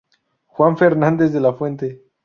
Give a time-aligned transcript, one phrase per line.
[0.47, 2.01] Juan Fernández de la Fuente.